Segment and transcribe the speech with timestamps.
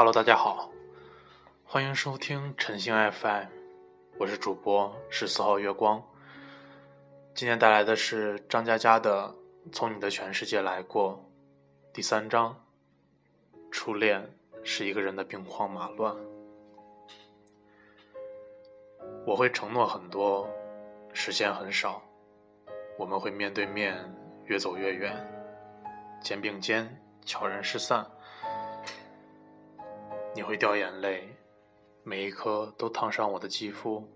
[0.00, 0.72] Hello，大家好，
[1.62, 3.44] 欢迎收听晨星 FM，
[4.18, 6.02] 我是主播十四号月光。
[7.34, 9.28] 今天带来的是张嘉佳的
[9.70, 11.22] 《从你的全世界来过》
[11.94, 12.58] 第三章。
[13.70, 14.26] 初恋
[14.64, 16.16] 是一个人的兵荒马乱。
[19.26, 20.48] 我会承诺很多，
[21.12, 22.02] 实现很少。
[22.96, 24.02] 我们会面对面，
[24.46, 25.14] 越走越远，
[26.22, 26.88] 肩并肩，
[27.26, 28.10] 悄然失散。
[30.32, 31.36] 你会掉眼泪，
[32.04, 34.08] 每一颗都烫伤我的肌肤。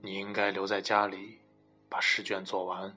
[0.00, 1.40] 你应该留在家里，
[1.88, 2.96] 把试卷做完，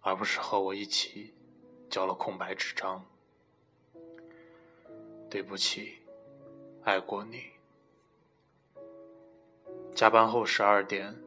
[0.00, 1.34] 而不是和我一起
[1.88, 3.04] 交了空白纸张。
[5.30, 6.00] 对不起，
[6.84, 7.44] 爱过你。
[9.94, 11.18] 加班后十二点，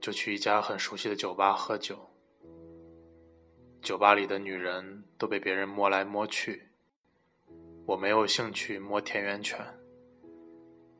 [0.00, 2.10] 就去一家很熟悉的酒吧喝酒。
[3.80, 6.67] 酒吧里的女人都被别人摸来摸去。
[7.88, 9.58] 我没有兴趣摸田园犬，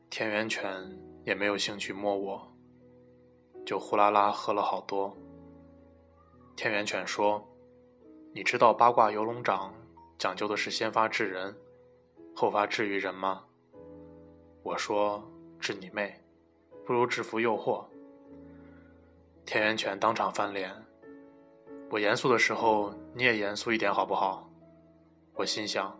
[0.08, 2.50] 田园犬也没有兴趣摸我，
[3.66, 5.14] 就呼啦啦喝了好多。
[6.56, 7.46] 田园犬说
[8.32, 9.74] ：“你知道八卦游龙掌
[10.16, 11.54] 讲究的是先发制人，
[12.34, 13.44] 后发制于人吗？”
[14.64, 15.22] 我说
[15.60, 16.18] ：“治你妹，
[16.86, 17.84] 不如制服诱惑。”
[19.44, 20.74] 田园犬当场翻脸。
[21.90, 24.50] 我严肃的时候，你也严肃一点好不好？
[25.34, 25.94] 我心想。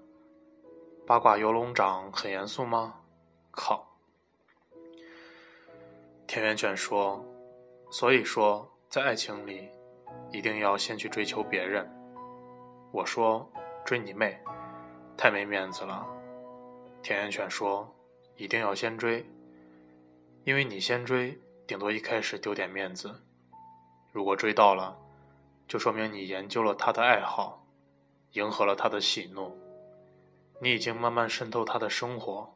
[1.08, 3.00] 八卦游龙掌很严肃吗？
[3.50, 3.96] 靠！
[6.26, 7.24] 田园犬说
[7.90, 9.70] ：“所以说，在爱情里，
[10.30, 11.90] 一定要先去追求别人。”
[12.92, 13.50] 我说
[13.86, 14.38] ：“追你妹，
[15.16, 16.06] 太没面子了。”
[17.02, 17.91] 田园犬说
[18.36, 19.24] ：“一定要先追，
[20.44, 23.22] 因为你先追，顶多一开始丢点面子。
[24.12, 24.94] 如果追到了，
[25.66, 27.64] 就说明你研究了他的爱好，
[28.32, 29.58] 迎合了他的喜怒。”
[30.60, 32.52] 你已经慢慢渗透他的生活，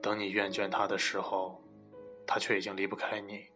[0.00, 1.62] 等你厌倦他的时候，
[2.26, 3.46] 他却已经离不开你。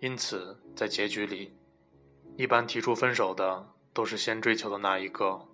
[0.00, 1.56] 因此，在结局里，
[2.36, 5.46] 一般提出分手的都是先追求的那一个。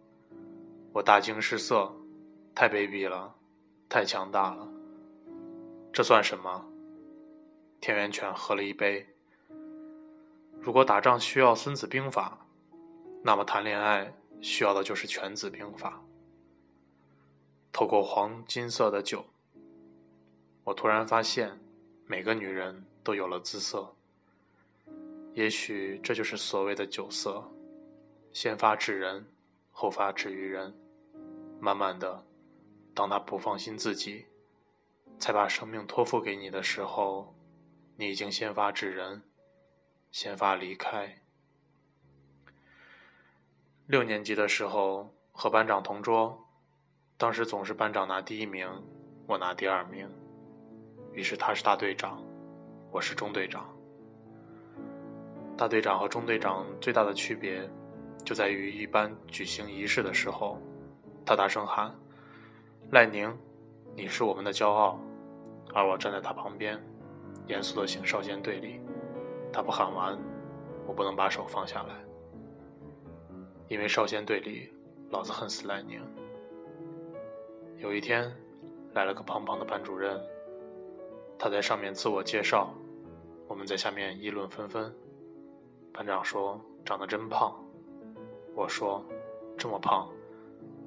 [0.94, 1.94] 我大惊失色，
[2.54, 3.34] 太卑鄙了，
[3.88, 4.66] 太强大了。
[5.92, 6.66] 这算什么？
[7.78, 9.06] 田园犬喝了一杯。
[10.62, 12.46] 如果打仗需要孙子兵法，
[13.22, 14.10] 那么谈恋爱
[14.40, 16.02] 需要的就是犬子兵法。
[17.76, 19.26] 透过黄金色的酒，
[20.64, 21.60] 我突然发现，
[22.06, 23.94] 每个女人都有了姿色。
[25.34, 27.46] 也许这就是所谓的酒色，
[28.32, 29.26] 先发制人，
[29.72, 30.74] 后发制于人。
[31.60, 32.24] 慢慢的，
[32.94, 34.24] 当他不放心自己，
[35.18, 37.36] 才把生命托付给你的时候，
[37.96, 39.20] 你已经先发制人，
[40.10, 41.20] 先发离开。
[43.86, 46.42] 六年级的时候，和班长同桌。
[47.18, 48.68] 当时总是班长拿第一名，
[49.26, 50.06] 我拿第二名。
[51.14, 52.22] 于是他是大队长，
[52.90, 53.66] 我是中队长。
[55.56, 57.66] 大队长和中队长最大的区别，
[58.22, 60.60] 就在于一般举行仪式的时候，
[61.24, 61.90] 他大声喊
[62.92, 63.34] ：“赖宁，
[63.94, 65.00] 你是我们的骄傲。”
[65.72, 66.78] 而我站在他旁边，
[67.46, 68.78] 严肃的行少先队礼。
[69.50, 70.18] 他不喊完，
[70.86, 71.94] 我不能把手放下来，
[73.68, 74.70] 因为少先队里，
[75.08, 75.98] 老子恨死赖宁。
[77.78, 78.34] 有一天，
[78.94, 80.18] 来了个胖胖的班主任。
[81.38, 82.72] 他在上面自我介绍，
[83.46, 84.90] 我们在下面议论纷纷。
[85.92, 87.54] 班长说：“长得真胖。”
[88.56, 89.04] 我说
[89.58, 90.08] ：“这么胖，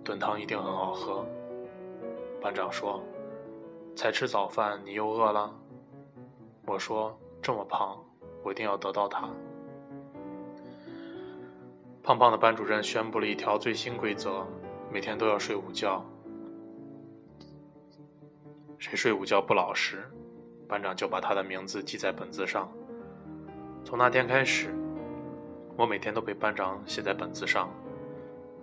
[0.03, 1.23] 炖汤一定很好喝。”
[2.41, 2.99] 班长说
[3.95, 5.53] ：“才吃早饭，你又饿了？”
[6.65, 8.03] 我说：“这么胖，
[8.43, 9.29] 我一定要得到它。”
[12.01, 14.43] 胖胖的班主任宣布了一条最新规则：
[14.91, 16.03] 每天都要睡午觉。
[18.79, 20.09] 谁睡午觉不老实，
[20.65, 22.71] 班长就把他的名字记在本子上。
[23.83, 24.73] 从那天开始，
[25.75, 27.69] 我每天都被班长写在本子上。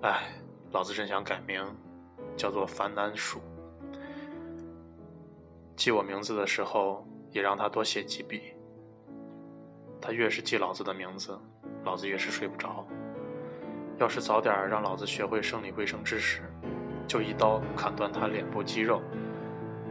[0.00, 0.32] 哎，
[0.72, 1.62] 老子真想改名，
[2.34, 3.42] 叫做樊南鼠。
[5.76, 8.40] 记我名字的时候，也让他多写几笔。
[10.00, 11.38] 他越是记老子的名字，
[11.84, 12.86] 老子越是睡不着。
[13.98, 16.40] 要是早点让老子学会生理卫生知识，
[17.06, 19.02] 就一刀砍断他脸部肌肉。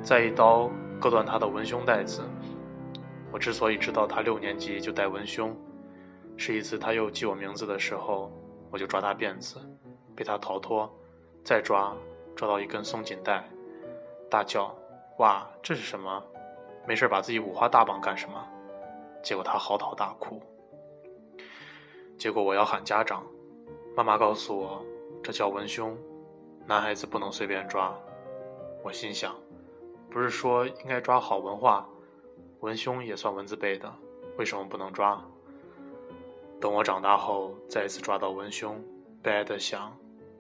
[0.06, 0.70] 再一刀
[1.02, 2.22] 割断他的文胸带子。
[3.32, 5.58] 我之所以知道他六年级就带文胸，
[6.38, 8.32] 是一次他又记我名字的时候，
[8.70, 9.60] 我就抓他辫子，
[10.16, 10.88] 被他逃脱，
[11.44, 11.98] 再抓，
[12.36, 13.44] 抓到一根松紧带，
[14.30, 14.74] 大叫
[15.18, 16.24] ：“哇，这是什么？
[16.88, 18.48] 没事把自己五花大绑干什么？”
[19.24, 20.40] 结果他嚎啕大哭。
[22.16, 23.26] 结果我要喊家长，
[23.98, 24.86] 妈妈告诉我，
[25.24, 25.98] 这叫文胸，
[26.68, 27.92] 男孩子不能随便抓，
[28.84, 29.36] 我心想，
[30.10, 31.88] 不是说应该抓好文化，
[32.62, 33.94] 文胸也算文字辈的，
[34.38, 35.24] 为什么不能抓？
[36.62, 38.82] 等我长大后再一次抓到文胸，
[39.22, 39.96] 悲哀的想，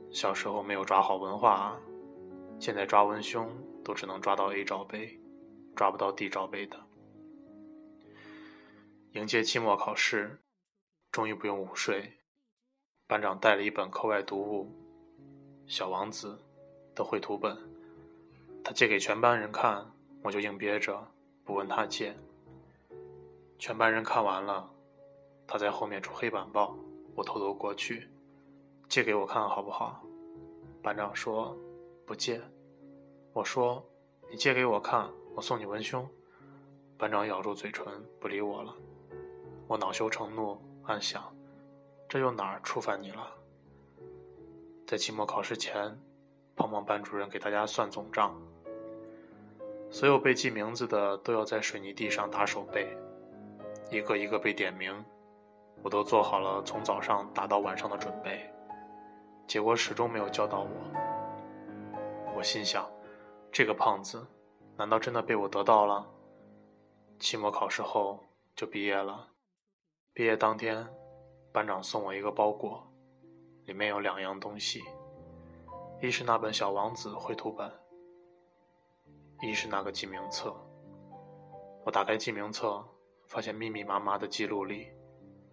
[0.10, 1.78] 小时候没有抓好文化啊！
[2.58, 3.50] 现在抓文胸
[3.84, 5.20] 都只能抓到 A 罩杯，
[5.76, 6.80] 抓不到 D 罩杯的。
[9.12, 10.40] 迎接期末考试，
[11.12, 12.14] 终于不用午睡。
[13.08, 14.72] 班长带了一本课外读物
[15.72, 16.40] 《小王子》
[16.98, 17.56] 的绘图本，
[18.66, 19.86] 他借给全班人看，
[20.24, 21.08] 我就硬憋着
[21.44, 22.18] 不问他借。
[23.60, 24.68] 全班人看完了。
[25.46, 26.76] 他在后面出黑板报，
[27.14, 28.10] 我偷偷过去，
[28.90, 30.02] 借给我看好不好？
[30.82, 31.56] 班长说
[32.08, 32.42] 不借。
[33.34, 33.88] 我说
[34.32, 36.10] 你借给我看，我送你文胸。
[36.98, 37.86] 班长咬住嘴唇
[38.20, 38.76] 不理我了。
[39.68, 41.24] 我恼羞成怒，暗想
[42.10, 43.32] 这又哪儿触犯你了？
[44.88, 45.96] 在期末考试前，
[46.56, 48.36] 胖胖班主任给大家算总账，
[49.90, 52.88] 所有被记名字的都要在水泥地上打手背，
[53.90, 54.94] 一个一个被点名。
[55.84, 58.52] 我都做好了从早上打到晚上的准备，
[59.48, 60.68] 结果始终没有叫到我。
[62.36, 62.90] 我心想，
[63.52, 64.26] 这个胖子，
[64.76, 66.06] 难道真的被我得到了？
[67.20, 68.20] 期末考试后
[68.56, 69.28] 就毕业了。
[70.12, 70.88] 毕业当天，
[71.54, 72.86] 班长送我一个包裹，
[73.66, 74.82] 里面有两样东西：
[76.02, 77.72] 一是那本《小王子》绘图本，
[79.42, 80.56] 一是那个记名册。
[81.84, 82.84] 我打开记名册，
[83.28, 84.88] 发现密密麻麻的记录里。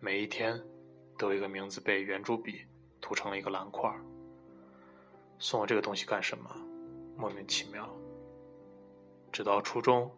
[0.01, 0.61] 每一天，
[1.19, 2.65] 都有一个名字被圆珠笔
[3.01, 3.89] 涂成了一个蓝块
[5.39, 6.51] 送我这个东西干什么？
[7.17, 7.89] 莫名其妙。
[9.31, 10.11] 直到初中，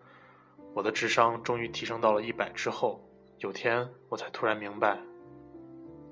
[0.73, 3.01] 我的智商终于提升到了一百之后，
[3.39, 4.99] 有天我才突然明白，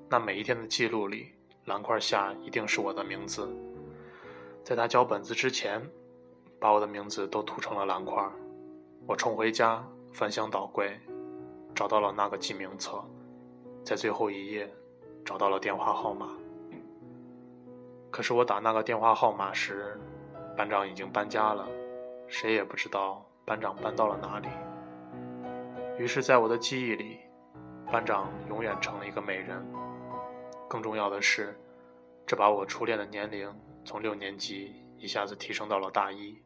[0.09, 1.31] 那每一天的记录里，
[1.65, 3.47] 蓝块下一定是我的名字。
[4.63, 5.81] 在他交本子之前，
[6.63, 8.25] 把我的名字都涂成了蓝块
[9.05, 10.97] 我冲回家，翻箱倒柜，
[11.75, 13.03] 找到了那个记名册。
[13.83, 14.73] 在最后一页，
[15.25, 16.29] 找到了电话号码。
[18.09, 19.99] 可是我打那个电话号码时，
[20.55, 21.67] 班长已经搬家了，
[22.29, 24.47] 谁也不知道班长搬到了哪里。
[26.01, 27.19] 于是，在我的记忆里，
[27.91, 29.61] 班长永远成了一个美人。
[30.69, 31.59] 更重要的是，
[32.25, 36.41] 这把我初恋的年龄从六年级一下子提升到了大一。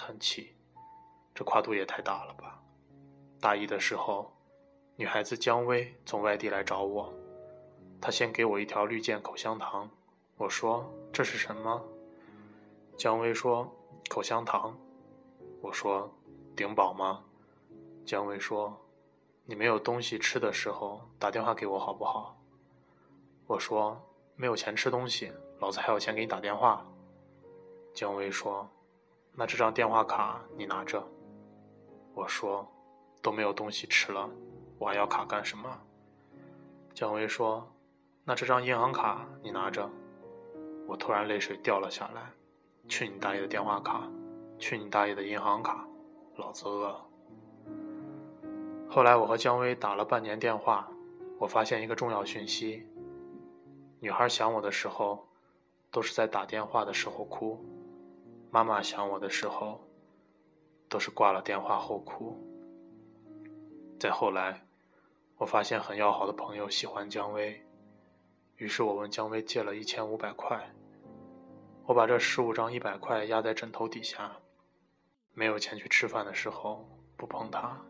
[0.00, 0.54] 叹气，
[1.34, 2.62] 这跨度也太大了吧！
[3.40, 4.32] 大一的时候。
[5.00, 7.14] 女孩子姜薇从外地来找我，
[8.00, 9.88] 她先给我一条绿箭口香糖。
[10.36, 11.84] 我说：“这是什么？”
[12.98, 13.72] 姜薇说
[14.10, 14.76] ：“口香糖。”
[15.62, 16.12] 我说
[16.56, 17.22] ：“顶饱吗？”
[18.04, 18.76] 姜薇说
[19.46, 22.36] ：“你没有东西吃的时候打电话给我好不好？”
[23.46, 24.00] 我说
[24.34, 26.84] ：“没有钱吃东西，老子还有钱给你打电话。”
[27.94, 28.68] 姜薇说
[29.38, 31.00] ：“那这张电话卡你拿着。”
[32.12, 32.66] 我说
[33.22, 34.28] ：“都没有东西吃了。”
[34.80, 35.80] 我还要卡干什么？
[36.92, 37.72] 姜薇说
[38.24, 39.88] ：“那这张银行卡你拿着。”
[40.88, 42.32] 我突然泪水掉了下来。
[42.88, 44.02] 去你大爷的电话卡！
[44.58, 45.86] 去你大爷的银行卡！
[46.36, 46.98] 老子饿。
[48.88, 50.88] 后来我和姜薇打了半年电话，
[51.38, 52.86] 我发现一个重要讯息：
[54.00, 55.28] 女孩想我的时候，
[55.90, 57.62] 都是在打电话的时候哭；
[58.50, 59.80] 妈妈想我的时候，
[60.88, 62.36] 都是挂了电话后哭。
[63.98, 64.64] 再后来。
[65.40, 67.64] 我发现很要好的朋友喜欢姜薇，
[68.56, 70.68] 于是我问姜薇借了一千五百块。
[71.86, 74.32] 我把这十五张一百块压在枕头底下，
[75.34, 76.84] 没有钱去吃饭的时候
[77.16, 77.80] 不碰它，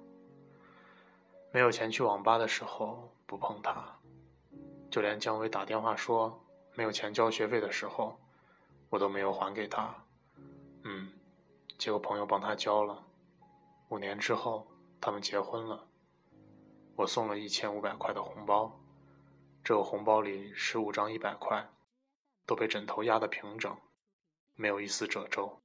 [1.51, 3.99] 没有钱去网吧的时候不碰它，
[4.91, 6.39] 就连姜薇打电话说
[6.75, 8.15] 没有钱交学费的时候，
[8.91, 9.95] 我都没有还给他。
[11.79, 13.07] 结果朋友帮他交了，
[13.91, 14.67] 五年之后
[15.01, 15.87] 他们结婚了。
[16.97, 18.81] 我送了一千五百块的红包，
[19.63, 21.71] 这个红包里十五张一百块，
[22.45, 23.79] 都被枕头压得平整，
[24.57, 25.61] 没有一丝褶皱。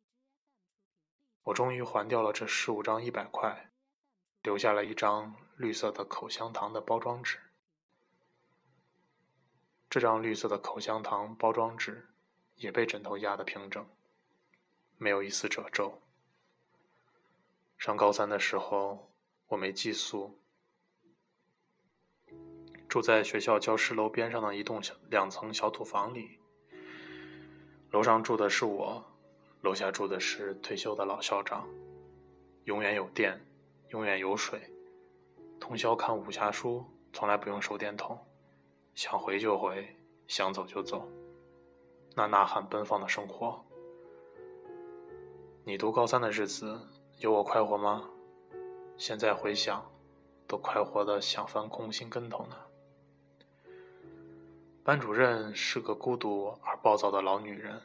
[1.45, 3.71] 我终于还掉了这十五张一百块，
[4.43, 7.39] 留下了一张绿色的口香糖的包装纸。
[9.89, 12.09] 这张绿色的口香糖包装纸
[12.57, 13.83] 也被枕头压得平整，
[14.97, 16.02] 没有一丝褶皱。
[17.83, 19.11] 上高三的时候，
[19.47, 20.39] 我没寄宿。
[22.87, 26.39] 住在学校教师楼边上的一栋小两层小土房里，
[27.91, 29.03] 楼上住的是我，
[29.59, 31.67] 楼下住的是退休的老校长。
[32.63, 33.37] 永远有电，
[33.89, 34.61] 永远有水，
[35.59, 38.17] 通宵看武侠书，从来不用手电筒，
[38.95, 39.93] 想回就回，
[40.25, 41.05] 想走就走，
[42.15, 43.61] 那呐喊奔放的生活。
[45.65, 46.87] 你读高三的日子
[47.23, 48.03] 有我快活吗？
[48.97, 49.81] 现在回想，
[50.45, 52.55] 都快活的想翻空心跟头呢。
[54.83, 57.81] 班主任是个孤独而暴躁的老女人，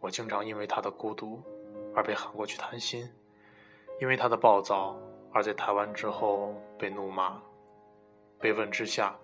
[0.00, 1.40] 我经常因为她的孤独
[1.94, 3.08] 而被喊过去谈心，
[4.00, 4.96] 因为她的暴躁
[5.32, 7.40] 而在谈完之后被怒骂。
[8.40, 9.16] 被问之下，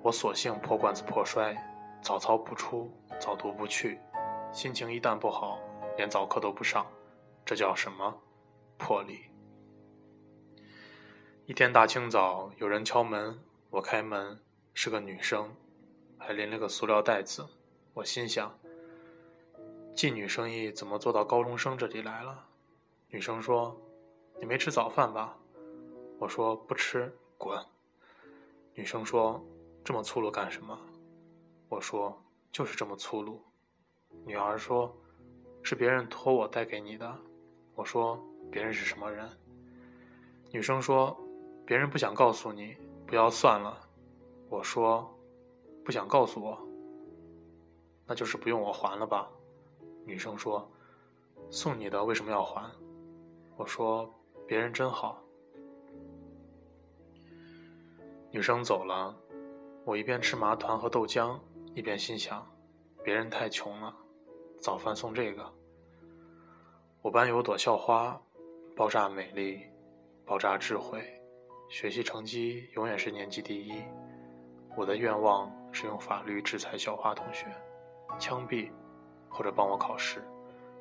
[0.00, 1.54] 我索性破罐子破摔，
[2.00, 4.00] 早操不出，早读不去，
[4.50, 5.58] 心情一旦不好，
[5.98, 6.86] 连早课都不上。
[7.44, 8.18] 这叫什么？
[8.78, 9.20] 魄力。
[11.46, 13.38] 一天大清早，有人敲门，
[13.70, 14.40] 我开门，
[14.74, 15.54] 是个女生。
[16.18, 17.46] 还拎了个塑料袋子，
[17.94, 18.58] 我心想：
[19.94, 22.48] 妓女生意怎么做到高中生这里来了？
[23.10, 23.80] 女生说
[24.40, 25.38] ：“你没吃早饭吧？”
[26.18, 27.64] 我说：“不吃，滚。”
[28.74, 29.40] 女生说
[29.84, 30.76] ：“这么粗鲁干什么？”
[31.70, 33.40] 我说：“就是这么粗鲁。”
[34.26, 34.92] 女儿说
[35.62, 37.16] ：“是别人托我带给你的。”
[37.76, 38.20] 我说
[38.56, 39.28] ：“别人是什么人？”
[40.50, 41.14] 女生说
[41.66, 42.74] ：“别人不想告诉你，
[43.06, 43.86] 不要算了。”
[44.48, 45.12] 我说。
[45.84, 46.58] 不想告诉我，
[48.06, 49.30] 那就是不用我还了吧？
[50.04, 50.68] 女生说
[51.48, 52.68] ：“送你的为什么要还？”
[53.56, 54.12] 我说
[54.48, 55.22] ：“别人真好。”
[58.32, 59.16] 女生走了，
[59.84, 61.38] 我一边吃麻团和豆浆，
[61.72, 62.44] 一边心想：
[63.04, 63.94] 别人太穷了，
[64.60, 65.54] 早饭送这个。
[67.00, 68.20] 我班有朵校花，
[68.76, 69.62] 爆炸美丽，
[70.26, 71.02] 爆炸智慧，
[71.70, 73.82] 学习成绩永远是年级第一。
[74.76, 77.46] 我的愿望是用法律制裁小花同学，
[78.18, 78.70] 枪毙，
[79.30, 80.22] 或者帮我考试，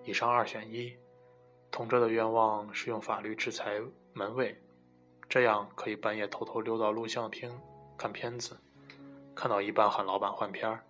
[0.04, 0.94] 以上二选一。
[1.72, 4.62] 同桌的愿望是用法律制裁门卫，
[5.30, 7.50] 这样可以半夜偷偷溜到录像厅
[7.98, 8.60] 看片子，
[9.34, 10.84] 看到一半喊老板换片儿。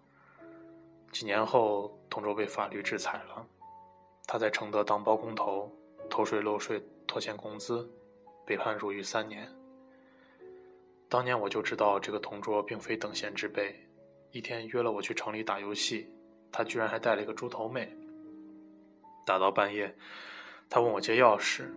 [1.11, 3.45] 几年后，同桌被法律制裁了，
[4.25, 5.71] 他在承德当包工头，
[6.09, 7.89] 偷税漏税拖欠工资，
[8.45, 9.51] 被判入狱三年。
[11.07, 13.75] 当年我就知道这个同桌并非等闲之辈，
[14.31, 16.09] 一天约了我去城里打游戏，
[16.51, 17.95] 他居然还带了一个猪头妹。
[19.25, 19.95] 打到半夜，
[20.69, 21.71] 他问我借钥匙，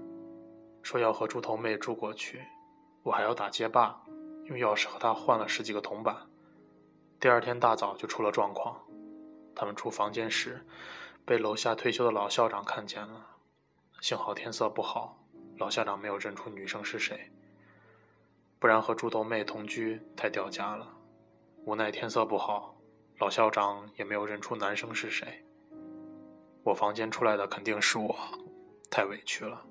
[0.82, 2.42] 说要和猪头妹住过去，
[3.02, 3.98] 我还要打街霸，
[4.44, 6.16] 用钥匙和他换了十几个铜板。
[7.20, 8.80] 第二天大早就出了状况，
[9.54, 10.64] 他们出房间时，
[11.24, 13.26] 被楼下退休的老校长看见了，
[14.00, 15.18] 幸好天色不好，
[15.56, 17.32] 老校长没有认出女生是谁。
[18.60, 20.94] 不然和猪头妹同居太掉价了。
[21.64, 22.76] 无奈天色不好，
[23.18, 25.44] 老校长也没有认出男生是谁。
[26.62, 28.16] 我房间出来的肯定是我，
[28.88, 29.64] 太委屈了。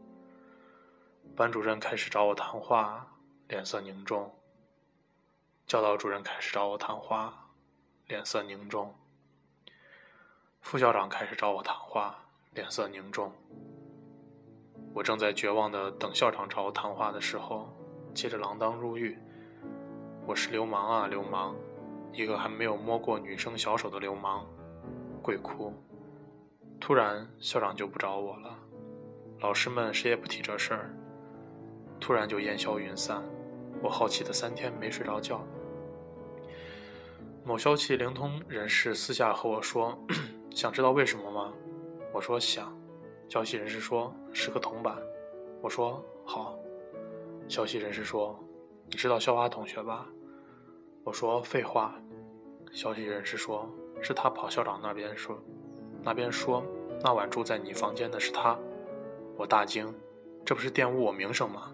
[1.35, 3.07] 班主任开始找我谈话，
[3.47, 4.33] 脸色凝重。
[5.65, 7.49] 教导主任开始找我谈话，
[8.07, 8.93] 脸色凝重。
[10.61, 13.33] 副校长开始找我谈话，脸色凝重。
[14.97, 17.69] 我正在绝望的等校长找我谈话的时候。
[18.15, 19.15] 接着锒铛入狱，
[20.25, 21.53] 我是流氓啊，流氓！
[22.11, 24.43] 一个还没有摸过女生小手的流氓，
[25.21, 25.71] 鬼哭。
[26.79, 28.57] 突然，校长就不找我了，
[29.39, 30.91] 老师们谁也不提这事儿。
[31.99, 33.23] 突然就烟消云散，
[33.83, 35.45] 我好奇的三天没睡着觉。
[37.45, 39.95] 某消息灵通人士私下和我说
[40.49, 41.53] ：“想知道为什么吗？”
[42.11, 42.75] 我说想。
[43.29, 44.97] 消息人士说是个铜板。
[45.61, 46.57] 我说好。
[47.47, 48.37] 消息人士说
[48.89, 50.07] ：“你知道校花同学吧？”
[51.03, 51.95] 我说：“废话。”
[52.71, 53.69] 消息人士说
[54.01, 55.37] ：“是他跑校长那边说，
[56.03, 56.63] 那边说
[57.01, 58.57] 那晚住在你房间的是他。”
[59.37, 59.93] 我大惊
[60.45, 61.73] ：“这不是玷污我名声吗？”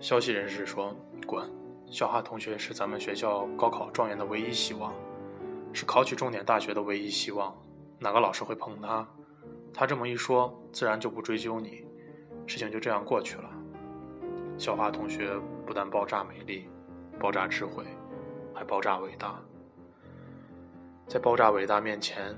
[0.00, 0.94] 消息人士说
[1.26, 1.50] ：“滚！
[1.86, 4.94] 校花同学是咱们学校高考状元的唯一希望，
[5.72, 7.54] 是考取重点大学的唯一希望，
[8.02, 9.06] 哪个老师会碰他？
[9.74, 11.86] 他这么一说，自然就不追究你。”
[12.48, 13.50] 事情就这样过去了。
[14.58, 16.68] 校花同学不但爆炸美丽，
[17.18, 17.84] 爆炸智慧，
[18.54, 19.38] 还爆炸伟大。
[21.06, 22.34] 在爆炸伟大面前，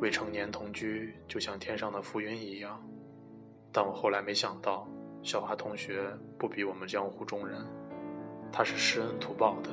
[0.00, 2.82] 未成年同居就像天上的浮云一样。
[3.70, 4.88] 但我后来没想到，
[5.22, 6.02] 校花同学
[6.38, 7.64] 不比我们江湖中人，
[8.50, 9.70] 他是施恩图报的。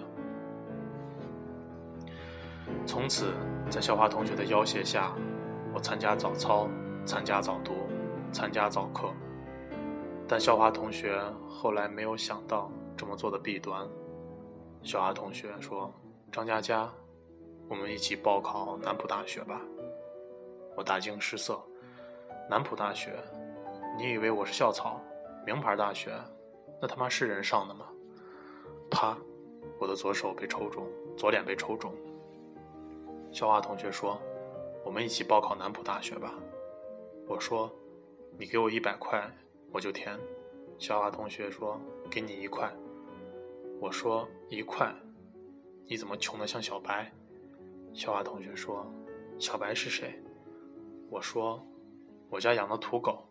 [2.86, 3.34] 从此，
[3.70, 5.14] 在校花同学的要挟下，
[5.74, 6.68] 我参加早操，
[7.06, 7.74] 参加早读，
[8.32, 9.10] 参加早课。
[10.28, 13.88] 但校花同学后来没有想到这么做的弊端。
[14.82, 15.94] 校花同学说
[16.32, 16.92] ：“张佳佳，
[17.70, 19.62] 我们一起报考南浦大学吧。”
[20.76, 21.60] 我大惊失色
[22.50, 23.14] ：“南浦大学？
[23.98, 25.00] 你以为我是校草？
[25.46, 26.12] 名牌大学？
[26.82, 27.86] 那他妈是人上的吗？”
[28.90, 29.18] 啪！
[29.80, 31.94] 我的左手被抽中，左脸被抽中。
[33.36, 34.18] 校花同学说
[34.86, 36.34] ：“我们一起报考南浦大学吧。”
[37.28, 37.70] 我说
[38.40, 39.30] ：“你给我一百块，
[39.74, 40.18] 我就填。”
[40.80, 41.78] 小华同学说
[42.10, 42.74] ：“给你一块。”
[43.82, 44.90] 我说：“一块？
[45.86, 47.12] 你怎么穷的像小白？”
[47.94, 48.90] 小华同学说
[49.38, 50.18] ：“小白是谁？”
[51.12, 51.62] 我说
[52.32, 53.28] ：“我家养的土狗。”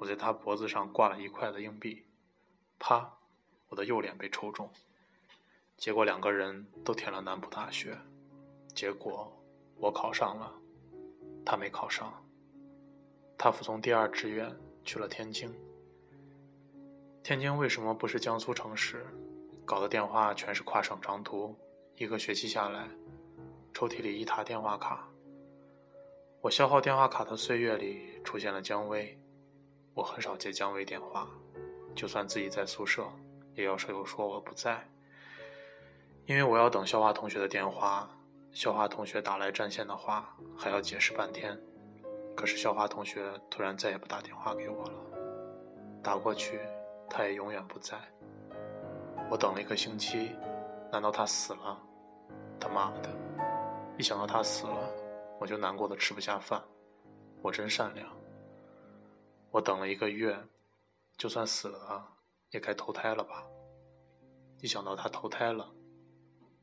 [0.00, 2.06] 我在他脖子上挂了一块的硬币，
[2.78, 3.18] 啪，
[3.68, 4.70] 我的右脸被抽中。
[5.76, 7.98] 结果两个人都填了南浦大学，
[8.74, 9.32] 结果
[9.76, 10.52] 我考上了，
[11.46, 12.12] 他没考上。
[13.38, 14.54] 他服从第二志愿
[14.84, 15.54] 去了天津。
[17.22, 19.06] 天津为什么不是江苏城市？
[19.64, 21.54] 搞的电话全是跨省长途，
[21.96, 22.88] 一个学期下来，
[23.72, 25.08] 抽屉里一沓电话卡。
[26.40, 29.18] 我消耗电话卡的岁月里，出现了姜薇。
[29.94, 31.28] 我很少接姜薇电话，
[31.94, 33.06] 就算自己在宿舍，
[33.54, 34.86] 也要舍友说我不在，
[36.26, 38.10] 因为我要等校花同学的电话。
[38.54, 41.60] 校花同学打来占线的话，还要解释半天。
[42.36, 44.98] 可是校花同学突然再也不打电话给我了，
[46.04, 46.60] 打过去，
[47.10, 47.98] 他也永远不在。
[49.28, 50.30] 我等了一个星期，
[50.92, 51.76] 难道他死了？
[52.60, 53.10] 他妈的！
[53.98, 54.88] 一想到他死了，
[55.40, 56.62] 我就难过的吃不下饭。
[57.42, 58.08] 我真善良。
[59.50, 60.36] 我等了一个月，
[61.18, 62.08] 就算死了，
[62.50, 63.44] 也该投胎了吧？
[64.60, 65.72] 一想到他投胎了，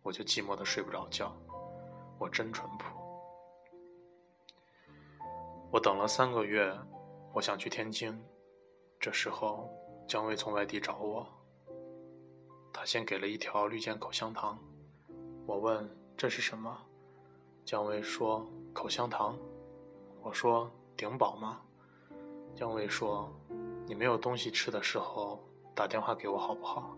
[0.02, 1.36] 我就寂寞的睡不着觉。
[2.22, 2.86] 我真淳朴。
[5.72, 6.72] 我等了三个月，
[7.34, 8.16] 我想去天津。
[9.00, 9.68] 这时候，
[10.08, 11.28] 姜薇从外地找我，
[12.72, 14.56] 他先给了一条绿箭口香糖。
[15.48, 16.78] 我问这是什么？
[17.66, 19.36] 姜薇说口香糖。
[20.22, 21.60] 我说顶饱吗？
[22.56, 23.34] 姜薇说
[23.88, 26.96] ：“你没有东西吃的时候打电话给我好不好？”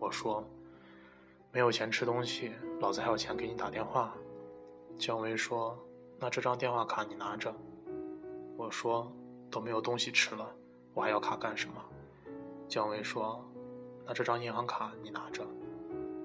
[0.00, 0.42] 我说
[1.52, 4.16] ：“没有钱吃东西，老子还有钱给你打电话。”
[4.98, 5.78] 姜薇说
[6.18, 7.54] ：“那这张电话卡你拿着。”
[8.58, 9.10] 我说
[9.48, 10.52] ：“都没有东西吃了，
[10.92, 11.76] 我还要卡干什么？”
[12.68, 13.48] 姜薇说
[14.04, 15.46] ：“那这张银行卡你拿着。”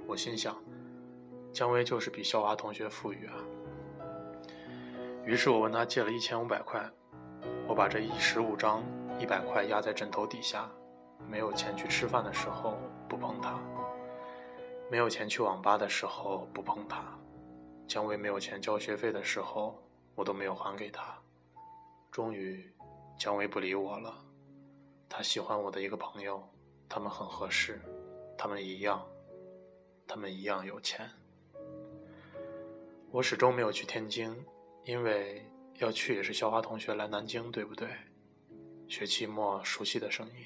[0.07, 0.55] 我心想：
[1.53, 3.35] 姜薇就是比校花同学富裕啊。
[5.23, 6.83] 于是我问他借了一千五百块。
[7.67, 8.83] 我把这一十五张
[9.19, 10.69] 一百块压在枕头底下，
[11.29, 13.59] 没有钱去吃饭的时候不碰它，
[14.89, 17.03] 没有钱去网吧的时候不碰它，
[17.87, 19.81] 姜维没有钱交学费的时候，
[20.15, 21.17] 我都没有还给他。
[22.11, 22.71] 终于，
[23.17, 24.23] 姜维不理我了。
[25.09, 26.47] 他喜欢我的一个朋友，
[26.89, 27.81] 他们很合适，
[28.37, 29.05] 他们一样，
[30.07, 31.09] 他们一样有钱。
[33.11, 34.45] 我始终没有去天津，
[34.85, 35.45] 因为。
[35.79, 37.89] 要去也是校花同学来南京，对不对？
[38.87, 40.45] 学期末熟悉的声音。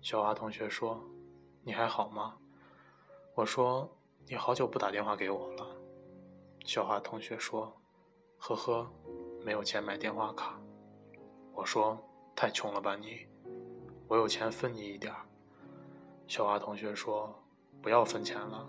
[0.00, 1.04] 校花同学说
[1.64, 2.38] ：“你还好吗？”
[3.34, 5.76] 我说：“你好久不打电话给我了。”
[6.64, 7.72] 小华同学说
[8.38, 8.90] ：“呵呵，
[9.44, 10.58] 没有钱买电话卡。”
[11.54, 11.98] 我说
[12.34, 13.26] ：“太穷了吧你？
[14.08, 15.20] 我有钱分你一点儿。”
[16.28, 17.34] 校花同学说
[17.82, 18.68] ：“不要分钱了，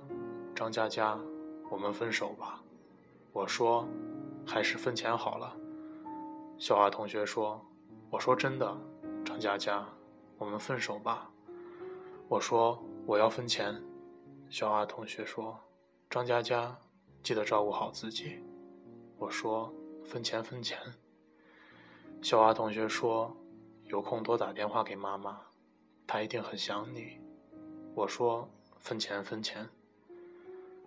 [0.55, 1.19] 张佳佳，
[1.69, 2.61] 我们分手吧。”
[3.33, 3.87] 我说。
[4.45, 5.55] 还是分钱好了，
[6.57, 7.65] 小华同学说
[8.11, 8.77] ：“我说真的，
[9.23, 9.87] 张佳佳，
[10.37, 11.31] 我们分手吧。”
[12.27, 12.77] 我说
[13.07, 13.81] ：“我要分钱。”
[14.51, 15.57] 小华同学说
[16.11, 16.77] ：“张佳佳，
[17.23, 18.43] 记得照顾好自己。”
[19.17, 20.77] 我说：“分钱分钱。”
[22.21, 23.35] 小花同学说
[23.85, 25.41] ：“有空多打电话给妈妈，
[26.05, 27.19] 她一定很想你。”
[27.95, 29.69] 我说：“分钱分钱。”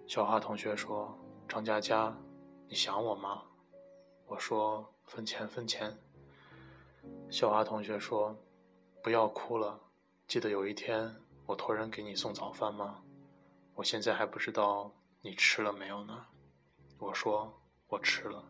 [0.06, 1.18] 小花同学说
[1.48, 2.16] ：“张佳佳。”
[2.68, 3.44] 你想我吗？
[4.26, 5.96] 我说分钱分钱。
[7.30, 8.36] 小花同学说
[9.00, 9.80] ：“不要哭了，
[10.26, 11.14] 记得有一天
[11.46, 13.04] 我托人给你送早饭吗？
[13.76, 14.92] 我现在还不知道
[15.26, 16.24] 你吃了没有呢。”
[16.98, 18.48] 我说我吃了。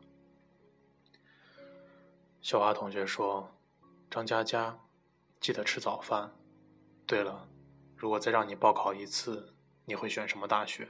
[2.43, 3.51] 小花同学说
[4.11, 4.79] ：“张佳佳，
[5.41, 6.31] 记得吃早饭。
[7.07, 7.49] 对了，
[7.97, 9.55] 如果再让你报考一次，
[9.87, 10.87] 你会选什么大学？”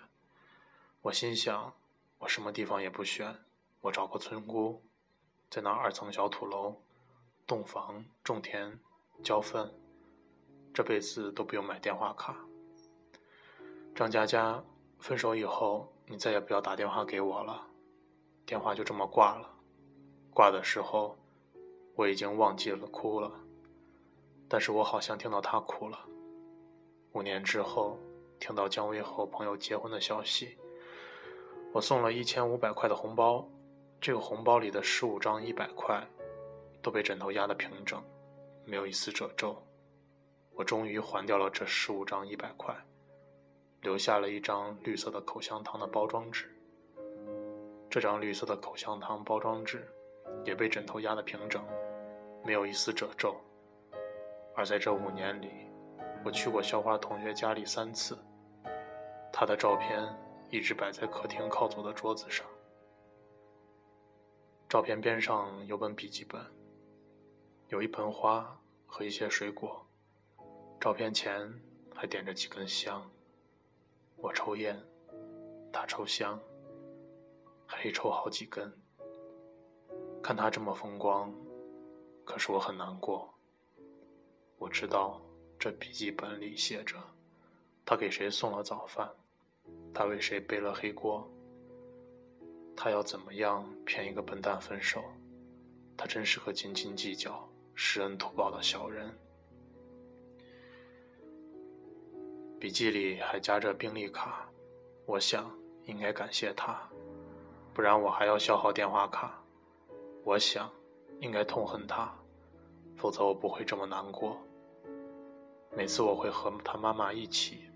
[1.02, 1.72] 我心想。
[2.18, 3.44] 我什么地方也不选，
[3.82, 4.82] 我找个村姑，
[5.50, 6.82] 在那二层小土楼，
[7.46, 8.80] 洞房种田，
[9.22, 9.70] 浇粪，
[10.72, 12.34] 这辈子都不用买电话卡。
[13.94, 14.64] 张佳佳，
[15.06, 17.64] 分手以后你再也不要打电话给我了，
[18.44, 19.48] 电话就这么挂了。
[20.34, 21.16] 挂的时候，
[21.94, 23.30] 我已经忘记了哭了，
[24.48, 25.96] 但是我好像听到他哭了。
[27.12, 27.96] 五年之后，
[28.40, 30.58] 听到姜薇和朋友结婚的消息。
[31.72, 33.48] 我送了一千五百块的红包，
[34.00, 36.04] 这个红包里的十五张一百块，
[36.82, 38.02] 都被枕头压得平整，
[38.64, 39.56] 没有一丝褶皱。
[40.56, 42.74] 我终于还掉了这十五张一百块，
[43.86, 46.50] 留下了一张绿色的口香糖的包装纸。
[47.88, 49.86] 这张绿色的口香糖包装纸
[50.44, 51.64] 也被枕头压得平整，
[52.44, 53.36] 没有一丝褶皱。
[54.56, 55.68] 而在这五年里，
[56.24, 58.18] 我去过校花同学家里三次，
[59.32, 60.04] 她的照片
[60.50, 62.44] 一直摆在客厅靠左的桌子上。
[64.68, 66.44] 照片边上有本笔记本，
[67.68, 69.86] 有一盆花和一些水果。
[70.80, 71.48] 照片前
[71.94, 73.08] 还点着几根香。
[74.16, 74.80] 我抽烟，
[75.72, 76.40] 他抽香，
[77.66, 78.72] 还抽好几根。
[80.22, 81.32] 看他这么风光，
[82.24, 83.32] 可是我很难过。
[84.58, 85.20] 我知道
[85.58, 86.96] 这笔记本里写着，
[87.84, 89.08] 他给谁送了早饭，
[89.92, 91.28] 他为谁背了黑锅。
[92.74, 95.04] 他要怎么样骗一个笨蛋分手？
[95.96, 99.10] 他真是个斤斤计较、施恩图报的小人。
[102.58, 104.48] 笔记里还夹着病历卡，
[105.04, 105.50] 我想
[105.84, 106.80] 应该感谢他，
[107.74, 109.38] 不然我还要消耗电话卡。
[110.24, 110.70] 我想
[111.20, 112.12] 应该痛恨他，
[112.96, 114.38] 否则我不会这么难过。
[115.76, 117.70] 每次我会和他妈妈一起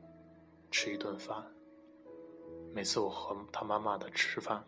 [0.70, 1.44] 吃一顿饭，
[2.74, 4.64] 每次我和他妈妈的吃饭。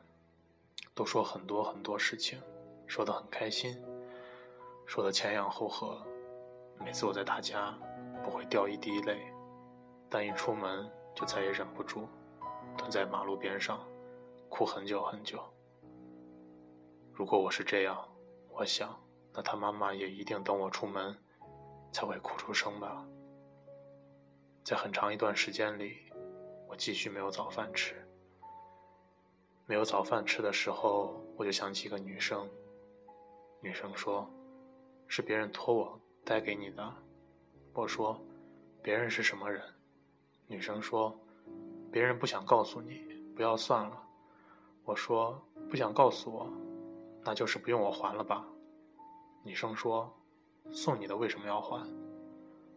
[0.94, 2.38] 都说很多很多事情，
[2.86, 3.82] 说得很开心，
[4.84, 6.06] 说的前仰后合。
[6.84, 7.74] 每次我在他家，
[8.22, 9.22] 不会掉一滴泪，
[10.12, 12.06] 但一出门就再也忍不住，
[12.76, 13.80] 蹲在马路边上，
[14.50, 15.42] 哭很久很久。
[17.14, 18.06] 如果我是这样，
[18.50, 18.94] 我想，
[19.32, 21.16] 那他妈妈也一定等我出门，
[21.92, 23.08] 才会哭出声吧。
[24.62, 25.96] 在很长一段时间里，
[26.68, 28.06] 我继续没有早饭吃。
[29.64, 32.46] 没有早饭吃的时候，我就想起一个女生。
[33.62, 34.28] 女生说
[35.08, 36.94] ：“是别人托我带给你的。”
[37.72, 38.20] 我说
[38.82, 39.62] ：“别人是什么人？”
[40.52, 41.18] 女生说
[41.90, 43.00] ：“别人不想告诉你，
[43.34, 44.02] 不要算了。”
[44.84, 46.46] 我说：“不想告诉我，
[47.24, 48.46] 那就是不用我还了吧？”
[49.42, 50.14] 女生说
[50.70, 51.88] ：“送你的为什么要还？”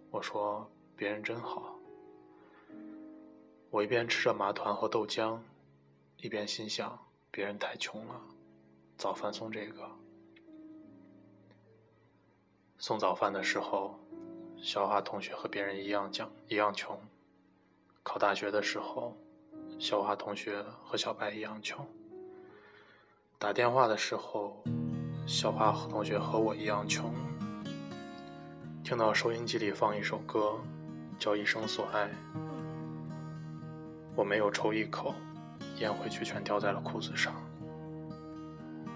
[0.09, 1.77] 我说：“别人真好。”
[3.69, 5.37] 我一边吃着麻团和豆浆。
[6.15, 6.97] 一边心想，
[7.29, 8.21] 别人太穷了，
[8.97, 9.91] 早饭送这个。
[12.77, 13.99] 送早饭的时候，
[14.55, 16.97] 小花同学和别人一样讲一样穷。
[18.05, 19.17] 考大学的时候，
[19.79, 21.83] 小花同学和小白一样穷。
[23.39, 24.63] 打电话的时候，
[25.25, 27.11] 小花同学和我一样穷。
[28.83, 30.53] 听到收音机里放一首歌，
[31.17, 32.05] 叫《一生所爱》，
[34.15, 35.13] 我没有抽一口。
[35.79, 37.33] 烟灰却全掉在了裤子上，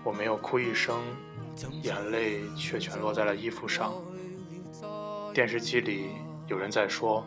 [0.04, 1.02] 我没有哭一声，
[1.82, 3.91] 眼泪却全落在了衣服上。
[5.34, 6.12] 电视机里
[6.48, 7.26] 有人在说：“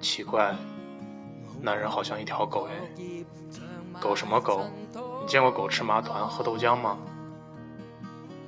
[0.00, 0.54] 奇怪，
[1.60, 3.24] 男人好像一条狗哎，
[4.00, 4.64] 狗什么狗？
[5.20, 6.96] 你见过狗吃麻团喝豆浆吗？”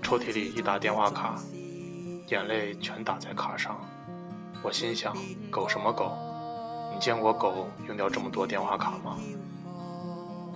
[0.02, 1.36] 抽屉里一打电话卡，
[2.28, 3.78] 眼泪全打在卡上。
[4.62, 5.14] 我心想：
[5.50, 6.16] 狗什么狗？
[6.92, 9.16] 你见过狗用掉这么多电话卡吗？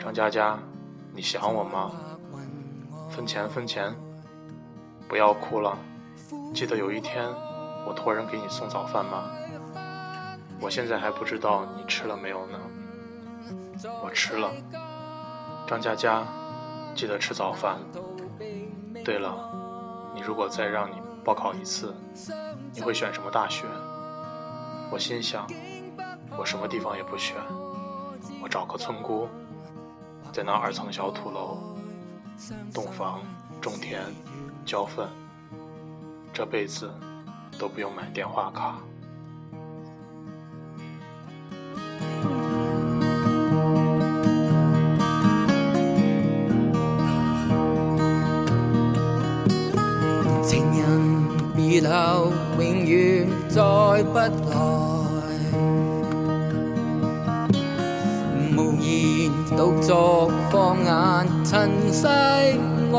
[0.01, 0.59] 张佳佳，
[1.13, 1.91] 你想我吗？
[3.11, 3.95] 分钱分钱，
[5.09, 5.79] 不要哭了。
[6.53, 7.29] 记得有一天
[7.87, 9.31] 我托人给你送早饭吗？
[10.65, 12.59] 我现在还不知道你吃了没有呢。
[14.03, 14.51] 我吃了。
[15.67, 16.27] 张佳佳，
[16.95, 17.77] 记得吃早饭。
[19.05, 19.37] 对了，
[20.15, 21.95] 你如果再让你报考一次，
[22.73, 23.67] 你会选什么大学？
[24.91, 25.47] 我心想，
[26.35, 27.37] 我什么地方也不选，
[28.43, 29.29] 我找个村姑。
[30.33, 31.59] 在那二层小土楼，
[32.73, 33.21] 洞房、
[33.61, 34.03] 种田、
[34.65, 35.07] 浇粪，
[36.33, 36.91] 这辈子
[37.59, 38.79] 都不用买电话卡。
[59.57, 60.91] 独坐放眼
[61.45, 62.07] 尘世
[62.93, 62.99] 外，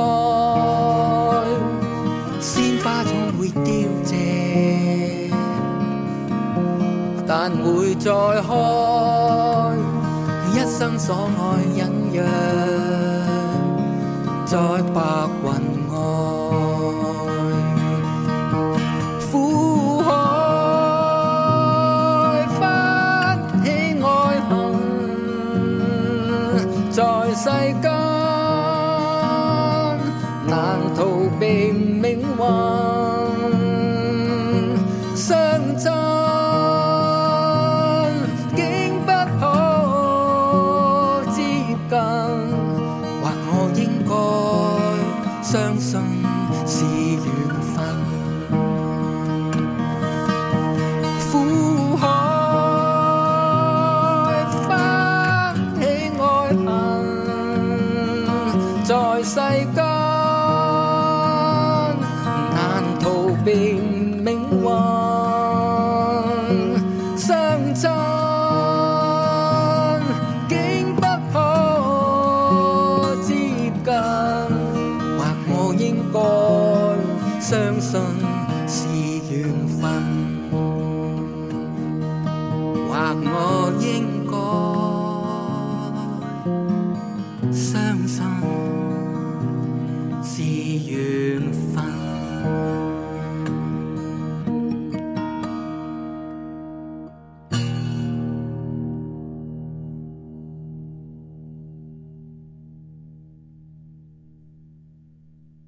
[2.40, 3.64] 鲜花总会凋
[4.06, 5.30] 谢，
[7.28, 8.50] 但会再开。
[10.54, 11.40] 一生所爱
[11.76, 11.80] 隐
[12.14, 12.24] 约，
[14.46, 14.58] 在
[14.94, 15.48] 白云
[59.26, 59.40] 世
[59.74, 59.84] 间
[62.54, 63.10] 难逃
[63.44, 63.95] 避。